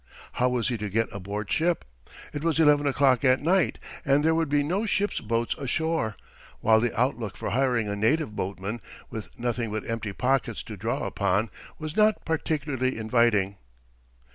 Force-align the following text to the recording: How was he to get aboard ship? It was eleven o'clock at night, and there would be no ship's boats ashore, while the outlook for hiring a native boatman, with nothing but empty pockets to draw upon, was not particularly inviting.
How 0.31 0.49
was 0.49 0.69
he 0.69 0.79
to 0.79 0.89
get 0.89 1.13
aboard 1.13 1.51
ship? 1.51 1.85
It 2.33 2.43
was 2.43 2.59
eleven 2.59 2.87
o'clock 2.87 3.23
at 3.23 3.39
night, 3.39 3.77
and 4.03 4.25
there 4.25 4.33
would 4.33 4.49
be 4.49 4.63
no 4.63 4.83
ship's 4.87 5.19
boats 5.19 5.53
ashore, 5.59 6.17
while 6.59 6.79
the 6.79 6.99
outlook 6.99 7.37
for 7.37 7.51
hiring 7.51 7.87
a 7.87 7.95
native 7.95 8.35
boatman, 8.35 8.81
with 9.11 9.37
nothing 9.39 9.69
but 9.69 9.87
empty 9.87 10.11
pockets 10.11 10.63
to 10.63 10.75
draw 10.75 11.03
upon, 11.05 11.51
was 11.77 11.95
not 11.95 12.25
particularly 12.25 12.97
inviting. 12.97 13.57